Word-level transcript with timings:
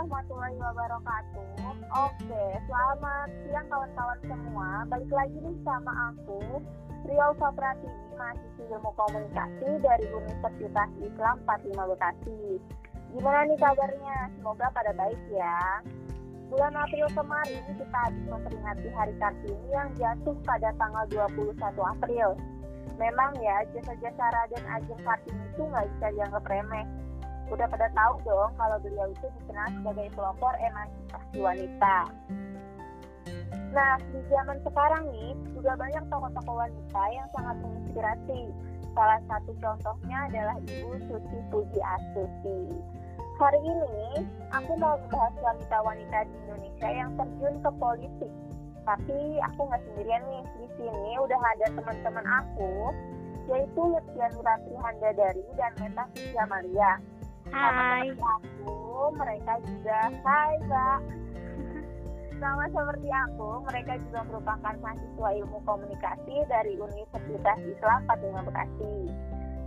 warahmatullahi 0.00 0.56
wabarakatuh. 0.56 1.44
Oke, 1.92 2.44
selamat 2.64 3.28
siang 3.44 3.68
kawan-kawan 3.68 4.20
semua. 4.24 4.68
Balik 4.88 5.12
lagi 5.12 5.36
nih 5.44 5.56
sama 5.60 5.92
aku, 6.08 6.40
Rio 7.04 7.28
Sapratiwi, 7.36 8.16
mahasiswa 8.16 8.64
ilmu 8.80 8.90
komunikasi 8.96 9.68
dari 9.84 10.06
Universitas 10.08 10.88
Islam 11.04 11.36
45 11.44 11.92
Bekasi. 11.92 12.40
Gimana 13.12 13.44
nih 13.44 13.58
kabarnya? 13.60 14.18
Semoga 14.40 14.66
pada 14.72 14.92
baik 14.96 15.20
ya. 15.28 15.84
Bulan 16.48 16.80
April 16.80 17.06
kemarin 17.12 17.62
kita 17.76 17.98
habis 18.00 18.24
memperingati 18.24 18.88
Hari 18.96 19.14
Kartini 19.20 19.68
yang 19.68 19.92
jatuh 20.00 20.36
pada 20.48 20.72
tanggal 20.80 21.04
21 21.12 21.60
April. 21.76 22.40
Memang 22.96 23.36
ya, 23.44 23.68
jasa-jasa 23.76 24.24
Raden 24.32 24.64
Ajeng 24.64 25.02
Kartini 25.04 25.44
itu 25.44 25.60
nggak 25.60 25.84
bisa 25.92 26.06
dianggap 26.16 26.44
remeh 26.48 26.88
udah 27.50 27.66
pada 27.66 27.90
tahu 27.90 28.14
dong 28.22 28.50
kalau 28.54 28.76
beliau 28.78 29.10
itu 29.10 29.26
dikenal 29.42 29.68
sebagai 29.82 30.06
pelopor 30.14 30.54
emansipasi 30.62 31.36
wanita. 31.42 31.96
Nah, 33.70 34.02
di 34.10 34.18
zaman 34.26 34.58
sekarang 34.66 35.04
nih, 35.14 35.30
juga 35.54 35.78
banyak 35.78 36.02
tokoh-tokoh 36.10 36.56
wanita 36.58 37.02
yang 37.14 37.26
sangat 37.34 37.56
menginspirasi. 37.62 38.40
Salah 38.90 39.20
satu 39.30 39.54
contohnya 39.62 40.18
adalah 40.26 40.56
Ibu 40.66 40.90
Susi 41.06 41.38
Puji 41.54 41.78
Astuti. 41.78 42.74
Hari 43.38 43.60
ini, 43.62 44.26
aku 44.50 44.74
mau 44.74 44.98
membahas 44.98 45.34
wanita-wanita 45.38 46.18
di 46.26 46.34
Indonesia 46.44 46.88
yang 46.90 47.10
terjun 47.14 47.54
ke 47.62 47.70
politik. 47.78 48.32
Tapi 48.82 49.38
aku 49.38 49.60
nggak 49.70 49.82
sendirian 49.86 50.22
nih, 50.26 50.44
di 50.58 50.66
sini 50.74 51.12
udah 51.22 51.38
ada 51.38 51.66
teman-teman 51.78 52.26
aku, 52.26 52.90
yaitu 53.54 53.80
Lutfian 53.80 54.34
Ratri 54.42 54.76
Handadari 54.82 55.46
dan 55.54 55.72
Meta 55.78 56.04
Maria 56.50 56.98
Hai. 57.50 58.14
aku, 58.14 59.10
mereka 59.18 59.58
juga 59.66 59.98
Hai 60.22 60.54
Mbak. 60.62 61.00
Sama 62.40 62.64
seperti 62.72 63.08
aku, 63.10 63.50
mereka 63.68 63.92
juga 64.08 64.20
merupakan 64.30 64.74
mahasiswa 64.80 65.28
ilmu 65.44 65.58
komunikasi 65.66 66.36
dari 66.48 66.78
Universitas 66.78 67.58
Islam 67.66 68.00
Fatimah 68.08 68.46
Bekasi 68.48 69.12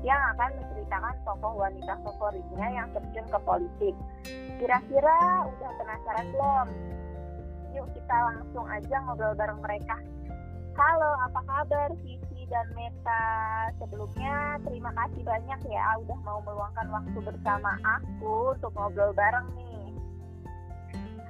yang 0.03 0.19
akan 0.35 0.51
menceritakan 0.59 1.15
tokoh 1.23 1.53
wanita 1.59 1.93
favoritnya 2.03 2.67
yang 2.71 2.87
terjun 2.91 3.27
ke 3.29 3.39
politik. 3.45 3.95
Kira-kira 4.59 5.47
udah 5.47 5.71
penasaran 5.79 6.27
belum? 6.33 6.67
Yuk 7.77 7.87
kita 7.93 8.17
langsung 8.31 8.65
aja 8.67 8.95
ngobrol 9.05 9.37
bareng 9.37 9.61
mereka. 9.63 9.97
Halo, 10.73 11.11
apa 11.29 11.39
kabar 11.45 11.89
Vivi 12.01 12.32
dan 12.53 12.69
Meta? 12.77 13.25
Sebelumnya 13.81 14.61
terima 14.61 14.93
kasih 14.93 15.25
banyak 15.25 15.59
ya 15.73 15.97
udah 16.05 16.19
mau 16.21 16.39
meluangkan 16.45 16.87
waktu 16.93 17.19
bersama 17.25 17.73
aku 17.81 18.53
untuk 18.53 18.71
ngobrol 18.77 19.09
bareng 19.17 19.49
nih. 19.57 19.89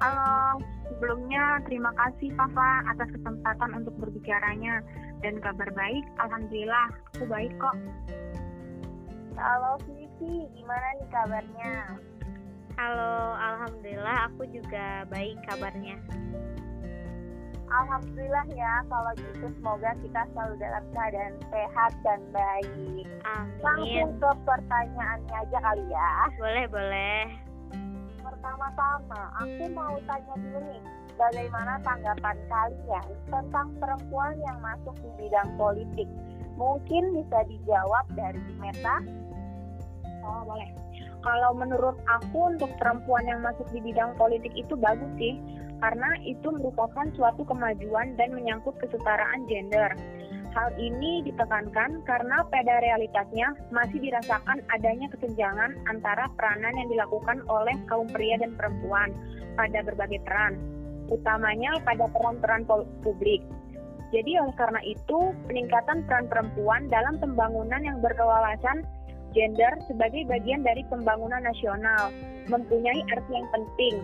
Halo, 0.04 0.60
sebelumnya 0.92 1.64
terima 1.64 1.96
kasih 1.96 2.36
Papa 2.36 2.84
atas 2.92 3.08
kesempatan 3.16 3.72
untuk 3.72 3.96
berbicaranya 4.04 4.84
dan 5.24 5.40
kabar 5.40 5.72
baik, 5.72 6.04
Alhamdulillah 6.20 6.92
aku 7.16 7.24
baik 7.32 7.56
kok. 7.56 7.78
Halo 9.40 9.80
Vivi, 9.88 10.52
gimana 10.52 10.88
nih 11.00 11.08
kabarnya? 11.08 11.74
Halo, 12.76 13.16
Alhamdulillah 13.40 14.28
aku 14.28 14.44
juga 14.52 15.08
baik 15.08 15.40
kabarnya. 15.48 15.96
Alhamdulillah 17.74 18.46
ya, 18.54 18.86
kalau 18.86 19.12
gitu 19.18 19.50
semoga 19.58 19.98
kita 20.06 20.22
selalu 20.34 20.54
dalam 20.62 20.84
keadaan 20.94 21.34
sehat 21.50 21.92
dan 22.06 22.22
baik. 22.30 23.10
Langsung 23.66 24.14
Amin. 24.14 24.22
ke 24.22 24.30
pertanyaannya 24.46 25.36
aja 25.42 25.58
kali 25.58 25.86
ya. 25.90 26.14
Boleh, 26.38 26.66
boleh. 26.70 27.22
Pertama-tama, 28.22 29.22
aku 29.42 29.64
mau 29.74 29.98
tanya 30.06 30.36
dulu 30.38 30.60
nih, 30.70 30.84
bagaimana 31.18 31.82
tanggapan 31.82 32.38
kalian 32.45 33.08
tentang 33.32 33.67
perempuan 33.82 34.38
yang 34.45 34.58
masuk 34.62 34.94
di 35.02 35.10
bidang 35.26 35.50
politik? 35.58 36.10
Mungkin 36.54 37.17
bisa 37.17 37.39
dijawab 37.50 38.06
dari 38.14 38.38
Meta. 38.62 39.02
Oh, 40.22 40.45
boleh. 40.45 40.83
Kalau 41.23 41.56
menurut 41.56 41.95
aku 42.06 42.52
untuk 42.52 42.67
perempuan 42.76 43.23
yang 43.23 43.39
masuk 43.39 43.64
di 43.72 43.80
bidang 43.80 44.11
politik 44.20 44.52
itu 44.60 44.76
bagus 44.76 45.08
sih, 45.16 45.39
karena 45.80 46.20
itu 46.23 46.52
merupakan 46.52 47.08
suatu 47.16 47.48
kemajuan 47.48 48.20
dan 48.20 48.36
menyangkut 48.36 48.76
kesetaraan 48.84 49.48
gender. 49.48 49.95
Hal 50.54 50.70
ini 50.78 51.26
ditekankan 51.26 52.06
karena 52.06 52.45
pada 52.45 52.78
realitasnya 52.78 53.58
masih 53.73 53.98
dirasakan 53.98 54.62
adanya 54.70 55.10
kesenjangan 55.10 55.73
antara 55.89 56.30
peranan 56.38 56.78
yang 56.78 56.94
dilakukan 56.94 57.42
oleh 57.50 57.73
kaum 57.89 58.06
pria 58.12 58.38
dan 58.38 58.54
perempuan 58.54 59.10
pada 59.58 59.82
berbagai 59.82 60.22
peran, 60.22 60.60
utamanya 61.10 61.73
pada 61.82 62.06
peran-peran 62.12 62.70
publik. 63.02 63.42
Jadi 64.14 64.38
oleh 64.38 64.54
karena 64.54 64.78
itu, 64.86 65.33
peningkatan 65.50 66.06
peran 66.06 66.30
perempuan 66.30 66.86
dalam 66.86 67.17
pembangunan 67.17 67.82
yang 67.82 67.98
berkewawasan 67.98 68.86
gender 69.33 69.73
sebagai 69.89 70.23
bagian 70.30 70.61
dari 70.61 70.86
pembangunan 70.88 71.44
nasional 71.44 72.14
mempunyai 72.48 73.02
arti 73.11 73.32
yang 73.33 73.49
penting 73.52 73.99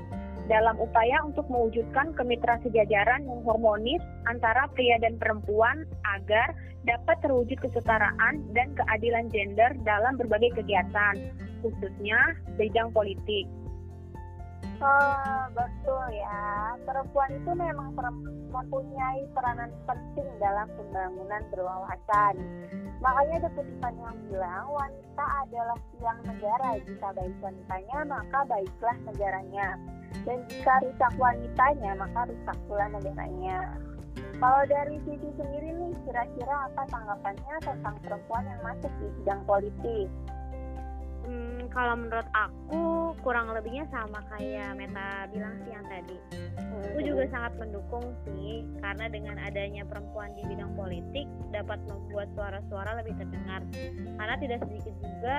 dalam 0.49 0.75
upaya 0.81 1.21
untuk 1.21 1.45
mewujudkan 1.47 2.11
kemitra 2.17 2.57
sejajaran 2.65 3.21
yang 3.21 3.41
harmonis 3.45 4.01
antara 4.25 4.65
pria 4.73 4.97
dan 4.97 5.15
perempuan 5.21 5.85
agar 6.17 6.57
dapat 6.89 7.21
terwujud 7.21 7.61
kesetaraan 7.61 8.41
dan 8.57 8.73
keadilan 8.73 9.29
gender 9.29 9.69
dalam 9.85 10.17
berbagai 10.17 10.57
kegiatan, 10.57 11.15
khususnya 11.61 12.17
bidang 12.57 12.89
politik. 12.89 13.45
Oh, 14.79 15.43
betul 15.51 16.07
ya. 16.15 16.71
Perempuan 16.87 17.35
itu 17.35 17.51
memang 17.51 17.91
mempunyai 18.47 19.27
peranan 19.35 19.75
penting 19.83 20.29
dalam 20.39 20.71
pembangunan 20.71 21.43
berwawasan. 21.51 22.35
Makanya 22.99 23.35
ada 23.43 23.49
kutipan 23.55 23.95
yang 23.95 24.17
bilang 24.27 24.67
wanita 24.75 25.25
adalah 25.47 25.79
tiang 25.95 26.19
negara. 26.27 26.69
Jika 26.83 27.07
baik 27.15 27.35
wanitanya, 27.39 27.99
maka 28.03 28.39
baiklah 28.43 28.97
negaranya. 29.07 29.67
Dan 30.27 30.43
jika 30.51 30.73
rusak 30.83 31.13
wanitanya, 31.15 31.91
maka 31.95 32.27
rusak 32.27 32.57
pula 32.67 32.85
negaranya. 32.91 33.71
Kalau 34.39 34.63
dari 34.67 34.99
Siti 35.03 35.31
sendiri 35.35 35.69
nih, 35.75 35.91
kira-kira 36.07 36.71
apa 36.71 36.83
tanggapannya 36.91 37.55
tentang 37.59 37.95
perempuan 38.03 38.43
yang 38.47 38.61
masuk 38.63 38.91
di 38.99 39.07
bidang 39.19 39.41
politik? 39.43 40.07
Hmm, 41.29 41.69
kalau 41.69 41.93
menurut 41.93 42.25
aku 42.33 43.13
kurang 43.21 43.53
lebihnya 43.53 43.85
sama 43.93 44.17
kayak 44.33 44.73
Meta 44.73 45.29
bilang 45.29 45.61
sih 45.61 45.69
yang 45.69 45.85
tadi. 45.85 46.17
Aku 46.89 47.05
juga 47.05 47.29
sangat 47.29 47.53
mendukung 47.61 48.01
sih 48.25 48.65
karena 48.81 49.05
dengan 49.13 49.37
adanya 49.37 49.85
perempuan 49.85 50.33
di 50.33 50.41
bidang 50.49 50.73
politik 50.73 51.29
dapat 51.53 51.77
membuat 51.85 52.33
suara-suara 52.33 52.97
lebih 53.05 53.13
terdengar. 53.21 53.61
Karena 54.17 54.35
tidak 54.41 54.59
sedikit 54.65 54.95
juga 55.05 55.37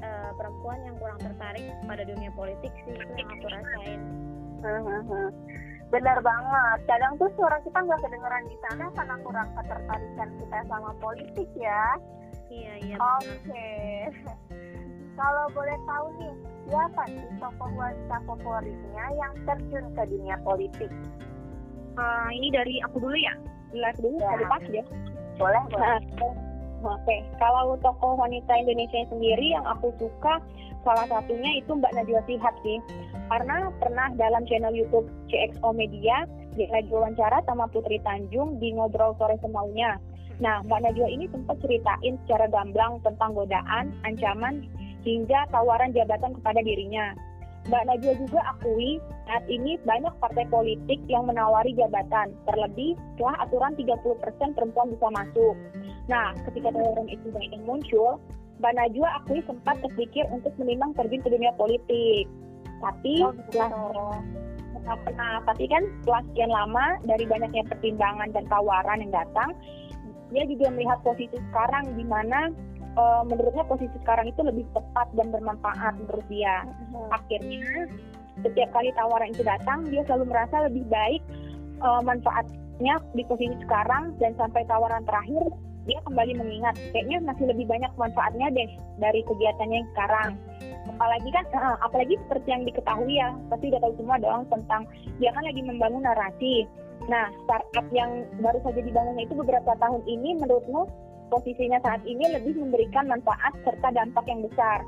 eh, 0.00 0.30
perempuan 0.40 0.80
yang 0.88 0.96
kurang 0.96 1.20
tertarik 1.20 1.66
pada 1.84 2.02
dunia 2.08 2.32
politik 2.32 2.72
sih 2.88 2.96
itu 2.96 3.12
yang 3.12 3.28
aku 3.28 3.46
rasain. 3.52 4.00
Hmm, 4.64 5.30
Benar 5.92 6.18
banget. 6.24 6.78
Kadang 6.88 7.20
tuh 7.20 7.28
suara 7.36 7.60
kita 7.60 7.84
nggak 7.84 8.00
kedengeran 8.00 8.44
di 8.48 8.56
sana 8.64 8.86
karena 8.96 9.14
kurang 9.20 9.48
ketertarikan 9.60 10.28
kita 10.40 10.58
sama 10.72 10.90
politik 11.04 11.48
ya. 11.52 12.00
Iya 12.48 12.72
iya. 12.80 12.96
Oke. 12.96 13.68
Kalau 15.18 15.44
boleh 15.50 15.78
tahu 15.82 16.06
nih, 16.22 16.34
siapa 16.70 17.02
sih 17.10 17.26
tokoh 17.42 17.70
wanita 17.74 18.16
favoritnya 18.22 19.04
yang 19.18 19.34
terjun 19.42 19.84
ke 19.98 20.02
dunia 20.06 20.38
politik? 20.46 20.90
Eh, 21.98 22.28
ini 22.38 22.54
dari 22.54 22.78
aku 22.86 23.02
dulu 23.02 23.18
ya, 23.18 23.34
jelas 23.74 23.98
dulu 23.98 24.14
Ya. 24.22 24.46
pas 24.46 24.62
ya. 24.70 24.84
Boleh, 25.34 25.62
boleh. 25.74 25.82
Nah, 25.82 25.98
Oke, 26.78 27.26
kalau 27.42 27.74
tokoh 27.82 28.14
wanita 28.14 28.54
Indonesia 28.54 29.02
sendiri 29.10 29.50
yang 29.50 29.66
aku 29.66 29.90
suka 29.98 30.38
salah 30.86 31.10
satunya 31.10 31.58
itu 31.58 31.74
Mbak 31.74 31.90
Najwa 31.90 32.22
Shihab 32.22 32.54
sih. 32.62 32.78
Karena 33.26 33.66
pernah 33.82 34.14
dalam 34.14 34.46
channel 34.46 34.70
YouTube 34.70 35.10
CXO 35.26 35.74
Media 35.74 36.22
dia 36.54 36.70
lagi 36.70 36.86
wawancara 36.94 37.42
sama 37.50 37.66
Putri 37.74 37.98
Tanjung 38.06 38.62
di 38.62 38.78
ngobrol 38.78 39.10
sore 39.18 39.34
semaunya. 39.42 39.98
Nah, 40.38 40.62
Mbak 40.70 40.86
Najwa 40.86 41.10
ini 41.10 41.26
sempat 41.34 41.58
ceritain 41.66 42.14
secara 42.22 42.46
gamblang 42.46 43.02
tentang 43.02 43.34
godaan, 43.34 43.90
ancaman, 44.06 44.62
hingga 45.02 45.46
tawaran 45.50 45.94
jabatan 45.94 46.34
kepada 46.40 46.60
dirinya. 46.62 47.14
Mbak 47.68 47.84
Najwa 47.84 48.12
juga 48.16 48.40
akui 48.56 48.96
saat 49.28 49.44
ini 49.44 49.76
banyak 49.84 50.14
partai 50.24 50.48
politik 50.48 51.04
yang 51.04 51.28
menawari 51.28 51.76
jabatan, 51.76 52.32
terlebih 52.48 52.96
setelah 53.14 53.44
aturan 53.44 53.76
30% 53.76 54.56
perempuan 54.56 54.88
bisa 54.88 55.06
masuk. 55.12 55.54
Nah, 56.08 56.32
ketika 56.48 56.72
tawaran 56.72 57.08
itu 57.12 57.28
banyak 57.28 57.60
muncul, 57.68 58.16
Mbak 58.64 58.72
Najwa 58.72 59.08
akui 59.20 59.44
sempat 59.44 59.76
terpikir 59.84 60.24
untuk 60.32 60.56
menimbang 60.56 60.96
terjun 60.96 61.20
ke 61.20 61.28
dunia 61.28 61.52
politik. 61.60 62.24
Tapi 62.80 63.14
Oh, 63.26 63.34
setelah 63.36 63.68
gitu. 63.68 64.38
Nah, 64.88 64.96
pernah, 65.04 65.44
tapi 65.44 65.68
kan 65.68 65.84
setelah 66.00 66.22
sekian 66.32 66.48
lama 66.48 66.96
dari 67.04 67.28
banyaknya 67.28 67.60
pertimbangan 67.68 68.32
dan 68.32 68.48
tawaran 68.48 69.04
yang 69.04 69.12
datang, 69.12 69.52
dia 70.32 70.48
juga 70.48 70.72
melihat 70.72 70.96
posisi 71.04 71.36
sekarang 71.36 71.92
di 71.92 72.04
mana 72.08 72.48
eh, 72.98 73.22
menurutnya 73.24 73.64
posisi 73.70 73.94
sekarang 74.02 74.26
itu 74.28 74.40
lebih 74.42 74.66
tepat 74.74 75.08
dan 75.14 75.30
bermanfaat 75.30 75.94
menurut 76.02 76.26
dia. 76.26 76.66
Hmm. 76.66 77.14
Akhirnya 77.14 77.86
setiap 78.42 78.70
kali 78.70 78.90
tawaran 78.94 79.30
itu 79.34 79.42
datang 79.42 79.86
dia 79.90 80.02
selalu 80.06 80.30
merasa 80.30 80.66
lebih 80.70 80.84
baik 80.86 81.22
uh, 81.82 82.02
manfaatnya 82.02 82.94
di 83.14 83.22
posisi 83.26 83.54
sekarang 83.66 84.14
dan 84.22 84.34
sampai 84.38 84.62
tawaran 84.70 85.02
terakhir 85.06 85.42
dia 85.88 85.98
kembali 86.04 86.36
mengingat 86.36 86.76
kayaknya 86.92 87.18
masih 87.24 87.48
lebih 87.48 87.64
banyak 87.64 87.88
manfaatnya 87.96 88.46
deh 88.52 88.70
dari 89.00 89.24
kegiatannya 89.24 89.76
yang 89.82 89.90
sekarang 89.96 90.30
apalagi 90.96 91.28
kan 91.32 91.44
uh, 91.56 91.76
apalagi 91.80 92.14
seperti 92.28 92.48
yang 92.52 92.62
diketahui 92.68 93.14
ya 93.16 93.28
pasti 93.48 93.72
udah 93.72 93.80
tahu 93.82 93.94
semua 93.96 94.16
dong 94.20 94.42
tentang 94.52 94.82
dia 95.18 95.30
kan 95.32 95.42
lagi 95.42 95.62
membangun 95.64 96.04
narasi 96.04 96.68
nah 97.08 97.32
startup 97.46 97.86
yang 97.90 98.26
baru 98.42 98.60
saja 98.62 98.80
dibangunnya 98.84 99.24
itu 99.24 99.34
beberapa 99.34 99.72
tahun 99.80 100.02
ini 100.04 100.44
menurutmu 100.44 100.86
posisinya 101.28 101.78
saat 101.84 102.02
ini 102.04 102.24
lebih 102.32 102.56
memberikan 102.58 103.08
manfaat 103.08 103.52
serta 103.64 103.88
dampak 103.92 104.24
yang 104.28 104.44
besar. 104.44 104.82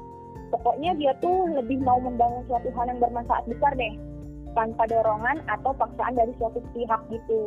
Pokoknya 0.51 0.99
dia 0.99 1.13
tuh 1.23 1.47
lebih 1.55 1.79
mau 1.81 2.03
membangun 2.03 2.43
suatu 2.51 2.69
hal 2.75 2.91
yang 2.91 2.99
bermanfaat 2.99 3.47
besar 3.47 3.73
deh 3.79 3.95
tanpa 4.59 4.83
dorongan 4.91 5.39
atau 5.47 5.71
paksaan 5.79 6.19
dari 6.19 6.35
suatu 6.43 6.59
pihak 6.75 7.01
gitu. 7.15 7.43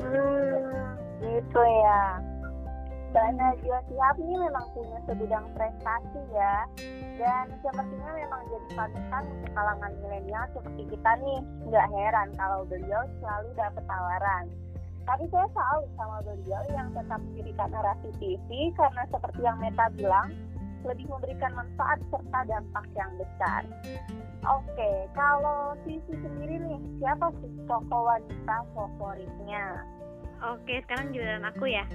Hmm, 0.00 0.96
gitu 1.20 1.60
ya. 1.60 2.02
Mbak 3.16 3.32
Najwa 3.32 3.78
Sihab 3.88 4.16
ini 4.20 4.34
memang 4.36 4.66
punya 4.76 4.98
sebidang 5.08 5.46
prestasi 5.56 6.20
ya. 6.36 6.68
Dan 7.16 7.48
sepertinya 7.64 8.12
memang 8.12 8.42
jadi 8.52 8.68
panutan 8.76 9.22
untuk 9.24 9.50
kalangan 9.56 9.92
milenial 10.04 10.44
seperti 10.52 10.82
kita 10.92 11.10
nih. 11.24 11.40
Nggak 11.64 11.86
heran 11.96 12.28
kalau 12.36 12.60
beliau 12.68 13.02
selalu 13.20 13.48
dapat 13.56 13.84
tawaran 13.88 14.44
tapi 15.06 15.24
saya 15.30 15.46
salut 15.54 15.88
sama 15.94 16.18
beliau 16.26 16.62
yang 16.74 16.90
tetap 16.90 17.22
mendirikan 17.22 17.70
narasi 17.70 18.10
TV 18.18 18.74
karena 18.74 19.02
seperti 19.06 19.40
yang 19.46 19.56
Meta 19.62 19.86
bilang 19.94 20.34
lebih 20.82 21.06
memberikan 21.06 21.54
manfaat 21.54 21.98
serta 22.10 22.40
dampak 22.46 22.86
yang 22.98 23.10
besar. 23.18 23.62
Oke, 24.46 24.90
kalau 25.14 25.74
Sisi 25.82 26.14
sendiri 26.14 26.62
nih, 26.62 26.78
siapa 27.02 27.34
sih 27.42 27.50
tokoh 27.66 28.02
wanita 28.06 28.56
favoritnya? 28.74 29.82
Oke, 30.54 30.82
sekarang 30.86 31.14
giliran 31.14 31.46
aku 31.46 31.70
ya. 31.70 31.86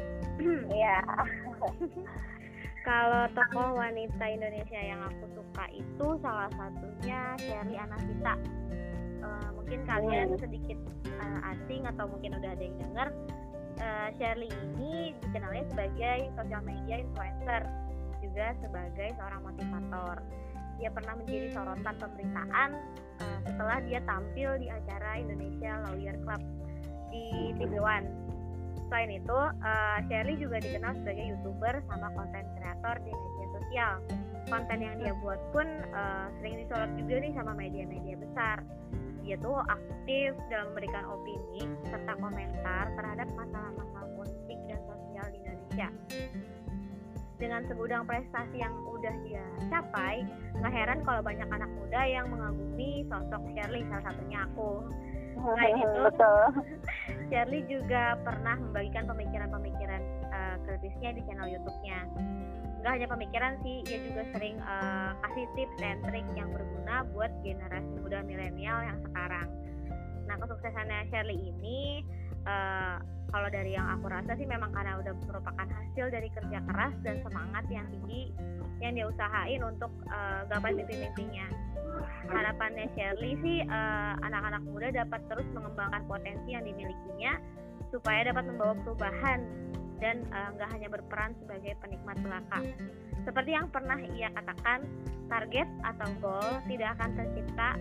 Iya. 0.74 1.00
Kalau 2.81 3.30
tokoh 3.38 3.78
wanita 3.78 4.25
Indonesia 4.25 4.81
yang 4.81 5.06
aku 5.06 5.30
suka 5.38 5.69
itu 5.69 6.08
salah 6.25 6.50
satunya 6.58 7.38
Sherly 7.38 7.78
Anasita. 7.78 8.34
Uh, 9.22 9.50
mungkin 9.54 9.80
kalian 9.86 10.34
hmm. 10.34 10.42
sedikit 10.42 10.80
uh, 11.22 11.54
asing 11.54 11.86
atau 11.86 12.10
mungkin 12.10 12.38
udah 12.38 12.52
ada 12.52 12.64
yang 12.64 12.78
dengar. 12.82 13.08
Uh, 13.82 14.10
Shirley 14.20 14.52
ini 14.52 15.16
dikenalnya 15.26 15.66
sebagai 15.74 16.18
sosial 16.38 16.62
media 16.62 17.02
influencer, 17.02 17.62
juga 18.22 18.46
sebagai 18.62 19.10
seorang 19.18 19.42
motivator. 19.42 20.16
Dia 20.82 20.90
pernah 20.90 21.14
menjadi 21.18 21.48
sorotan 21.54 21.96
pemberitaan 21.98 22.70
uh, 23.22 23.40
setelah 23.46 23.78
dia 23.86 24.00
tampil 24.06 24.50
di 24.58 24.68
acara 24.70 25.22
Indonesia 25.22 25.72
Lawyer 25.90 26.18
Club 26.26 26.42
di 27.14 27.54
TV 27.58 27.78
One 27.78 28.32
Selain 28.92 29.08
itu, 29.08 29.40
uh, 29.40 29.98
Shirley 30.12 30.36
juga 30.36 30.60
dikenal 30.60 31.00
sebagai 31.00 31.32
youtuber 31.32 31.80
sama 31.88 32.12
konten 32.12 32.44
kreator 32.60 33.00
di 33.08 33.12
media 33.16 33.48
sosial. 33.56 33.94
Konten 34.52 34.80
yang 34.84 35.00
dia 35.00 35.16
buat 35.24 35.40
pun 35.56 35.64
uh, 35.96 36.28
sering 36.44 36.60
disorot 36.60 36.92
juga 37.00 37.24
nih 37.24 37.32
sama 37.32 37.56
media-media 37.56 38.20
besar. 38.20 38.60
Dia 39.22 39.38
tuh 39.38 39.62
aktif 39.70 40.34
dalam 40.50 40.74
memberikan 40.74 41.06
opini 41.06 41.64
serta 41.88 42.18
komentar 42.18 42.90
terhadap 42.98 43.28
masalah-masalah 43.38 44.10
politik 44.18 44.60
dan 44.66 44.80
sosial 44.90 45.26
di 45.30 45.38
Indonesia. 45.46 45.88
Dengan 47.42 47.66
segudang 47.66 48.06
prestasi 48.06 48.62
yang 48.62 48.74
udah 48.86 49.16
dia 49.26 49.42
capai, 49.74 50.22
nggak 50.62 50.74
heran 50.74 51.00
kalau 51.02 51.26
banyak 51.26 51.50
anak 51.50 51.70
muda 51.74 52.02
yang 52.06 52.30
mengagumi 52.30 53.02
sosok 53.10 53.42
Shirley, 53.58 53.82
salah 53.90 54.14
satunya 54.14 54.46
aku. 54.46 54.86
Selain 55.42 55.76
itu, 55.82 56.00
Betul. 56.10 56.46
Shirley 57.34 57.62
juga 57.66 58.14
pernah 58.22 58.62
membagikan 58.62 59.10
pemikiran-pemikiran 59.10 60.02
uh, 60.30 60.56
kritisnya 60.70 61.18
di 61.18 61.22
channel 61.26 61.50
YouTube-nya. 61.50 62.00
Gak 62.81 62.92
hanya 62.98 63.07
pemikiran 63.13 63.54
sih, 63.62 63.86
ia 63.86 64.00
juga 64.10 64.25
sering 64.33 64.57
uh, 64.62 65.13
kasih 65.22 65.45
tips 65.54 65.75
dan 65.78 66.01
trik 66.01 66.25
yang 66.33 66.50
berguna 66.50 67.06
buat 67.13 67.30
generasi 67.45 67.94
muda 68.01 68.25
milenial 68.25 68.81
yang 68.81 68.98
sekarang. 69.06 69.48
Nah, 70.25 70.36
kesuksesannya 70.42 71.10
Shirley 71.13 71.38
ini 71.38 72.01
uh, 72.50 72.98
kalau 73.31 73.48
dari 73.54 73.78
yang 73.78 73.86
aku 73.86 74.10
rasa 74.10 74.33
sih 74.36 74.50
memang 74.50 74.74
karena 74.74 74.98
udah 74.98 75.13
merupakan 75.30 75.68
hasil 75.69 76.06
dari 76.10 76.30
kerja 76.33 76.60
keras 76.68 76.94
dan 77.06 77.22
semangat 77.22 77.63
yang 77.69 77.86
tinggi 77.94 78.33
yang 78.81 78.98
dia 78.98 79.06
usahain 79.07 79.62
untuk 79.62 79.94
uh, 80.10 80.42
gapai 80.50 80.74
mimpi-mimpinya 80.74 81.48
harapannya 82.31 82.88
Shirley 82.95 83.36
sih 83.44 83.57
uh, 83.68 84.13
anak-anak 84.24 84.63
muda 84.66 84.88
dapat 84.94 85.22
terus 85.27 85.48
mengembangkan 85.51 86.04
potensi 86.07 86.50
yang 86.54 86.63
dimilikinya 86.63 87.38
supaya 87.92 88.31
dapat 88.31 88.48
membawa 88.48 88.74
perubahan 88.84 89.39
dan 90.01 90.25
eh, 90.33 90.50
nggak 90.57 90.68
uh, 90.68 90.74
hanya 90.74 90.89
berperan 90.89 91.31
sebagai 91.38 91.77
penikmat 91.80 92.18
belaka. 92.25 92.59
Seperti 93.21 93.53
yang 93.53 93.69
pernah 93.69 94.01
ia 94.18 94.33
katakan, 94.33 94.83
target 95.30 95.69
atau 95.86 96.09
goal 96.19 96.50
tidak 96.65 96.98
akan 96.98 97.09
tercipta 97.13 97.77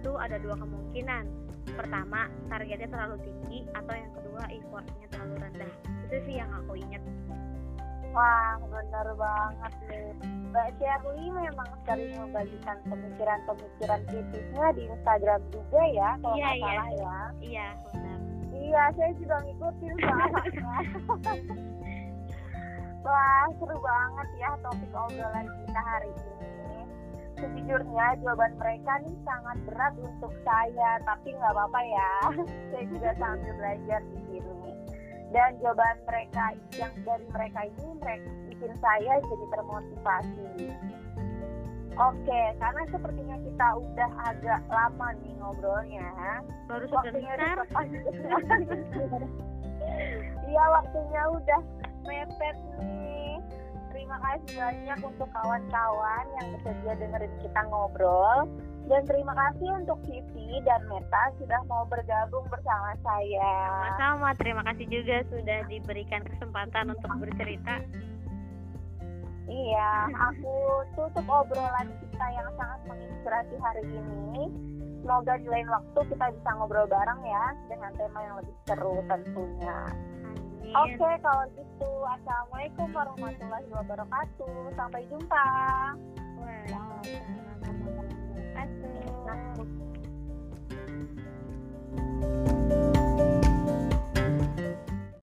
itu 0.00 0.12
ada 0.16 0.40
dua 0.40 0.56
kemungkinan. 0.56 1.28
Pertama, 1.76 2.32
targetnya 2.48 2.88
terlalu 2.88 3.20
tinggi 3.22 3.68
atau 3.76 3.92
yang 3.92 4.10
kedua 4.16 4.42
effortnya 4.48 5.06
terlalu 5.12 5.34
rendah. 5.44 5.72
Itu 6.08 6.16
sih 6.24 6.34
yang 6.40 6.50
aku 6.64 6.80
ingat. 6.80 7.04
Wah, 8.10 8.58
benar 8.66 9.06
banget 9.14 9.72
nih. 9.86 10.10
Mbak 10.50 10.68
Shirley 10.82 11.30
memang 11.30 11.70
sering 11.86 12.10
membagikan 12.18 12.82
pemikiran-pemikiran 12.90 14.00
kritisnya 14.10 14.66
di 14.74 14.82
Instagram 14.90 15.40
juga 15.54 15.80
ya, 15.94 16.18
kalau 16.18 16.34
iya, 16.34 16.42
nggak 16.42 16.58
iya. 16.58 16.66
salah 16.66 16.90
ya. 16.90 17.18
Iya, 17.38 17.68
benar. 17.86 18.18
Iya, 18.60 18.82
saya 18.94 19.12
juga 19.16 19.36
ngikutin 19.42 19.94
soalnya. 20.04 20.74
Wah, 23.04 23.48
seru 23.56 23.78
banget 23.80 24.28
ya 24.36 24.50
topik 24.60 24.92
obrolan 24.92 25.48
kita 25.64 25.80
hari 25.80 26.12
ini. 26.12 26.80
Sejujurnya 27.40 28.06
jawaban 28.20 28.52
mereka 28.60 29.00
nih 29.00 29.16
sangat 29.24 29.56
berat 29.64 29.94
untuk 29.96 30.32
saya, 30.44 31.00
tapi 31.08 31.32
nggak 31.32 31.52
apa-apa 31.56 31.80
ya. 31.80 32.12
saya 32.70 32.84
juga 32.92 33.10
sambil 33.16 33.52
belajar 33.56 34.00
di 34.12 34.18
sini 34.28 34.70
dan 35.30 35.54
jawaban 35.62 35.96
mereka 36.04 36.44
yang 36.74 36.94
dari 37.06 37.26
mereka 37.30 37.60
ini 37.70 37.88
mereka 38.02 38.28
bikin 38.50 38.72
saya 38.82 39.14
jadi 39.22 39.46
termotivasi. 39.54 40.50
Oke, 41.98 42.42
karena 42.62 42.82
sepertinya 42.88 43.36
kita 43.42 43.66
udah 43.76 44.10
agak 44.30 44.60
lama 44.70 45.08
nih 45.20 45.34
ngobrolnya. 45.42 46.10
Baru 46.70 46.86
waktunya 46.94 47.32
udah 47.34 47.54
Iya, 50.50 50.64
waktunya 50.70 51.22
udah 51.30 51.60
mepet 52.06 52.56
nih. 52.78 53.38
Terima 53.90 54.16
kasih 54.22 54.54
banyak 54.58 54.98
untuk 55.02 55.28
kawan-kawan 55.34 56.24
yang 56.38 56.46
bersedia 56.58 56.94
dengerin 56.98 57.34
kita 57.42 57.60
ngobrol. 57.70 58.46
Dan 58.90 59.06
terima 59.06 59.30
kasih 59.38 59.70
untuk 59.78 60.02
Vivi 60.02 60.58
dan 60.66 60.82
Meta 60.90 61.30
sudah 61.38 61.62
mau 61.70 61.86
bergabung 61.86 62.42
bersama 62.50 62.90
saya. 63.06 63.54
Sama-sama, 63.70 64.34
terima 64.34 64.66
kasih 64.66 64.86
juga 64.90 65.22
sudah 65.30 65.62
diberikan 65.70 66.26
kesempatan 66.26 66.98
untuk 66.98 67.12
bercerita. 67.22 67.78
Iya, 69.50 70.06
aku 70.14 70.86
tutup 70.94 71.26
obrolan 71.26 71.90
kita 71.98 72.26
yang 72.30 72.46
sangat 72.54 72.86
menginspirasi 72.86 73.58
hari 73.58 73.82
ini. 73.82 74.46
Semoga 75.02 75.34
di 75.42 75.50
lain 75.50 75.66
waktu 75.66 76.06
kita 76.06 76.30
bisa 76.30 76.54
ngobrol 76.54 76.86
bareng 76.86 77.18
ya 77.26 77.50
dengan 77.66 77.90
tema 77.98 78.22
yang 78.22 78.38
lebih 78.38 78.54
seru 78.70 79.02
tentunya. 79.10 79.90
Oke, 80.70 80.94
okay, 80.94 81.18
kalau 81.18 81.50
gitu. 81.58 81.90
Assalamualaikum 82.06 82.94
warahmatullahi 82.94 83.66
wabarakatuh. 83.74 84.70
Sampai 84.78 85.02
jumpa. 85.10 85.46
Wow. 86.38 87.02
warahmatullahi 87.02 88.14
wabarakatuh. 88.22 88.86
Nah, 89.26 89.66